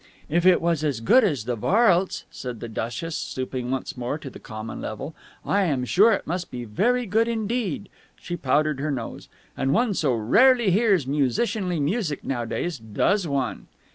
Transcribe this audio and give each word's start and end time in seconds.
"If 0.29 0.47
it 0.47 0.63
is 0.63 0.83
as 0.83 0.99
good 0.99 1.23
as 1.23 1.45
the 1.45 1.55
varlse," 1.55 2.23
said 2.31 2.59
the 2.59 2.67
duchess, 2.67 3.15
stooping 3.15 3.69
once 3.69 3.95
more 3.95 4.17
to 4.17 4.31
the 4.31 4.39
common 4.39 4.81
level, 4.81 5.13
"I 5.45 5.65
am 5.65 5.85
sure 5.85 6.11
it 6.13 6.25
must 6.25 6.49
be 6.49 6.65
very 6.65 7.05
good 7.05 7.27
indeed." 7.27 7.87
She 8.15 8.35
powdered 8.35 8.79
her 8.79 8.89
nose. 8.89 9.29
"And 9.55 9.73
one 9.73 9.93
so 9.93 10.15
rarely 10.15 10.71
hears 10.71 11.05
musicianly 11.05 11.79
music 11.79 12.23
nowadays, 12.23 12.79
does 12.79 13.27
one?" 13.27 13.67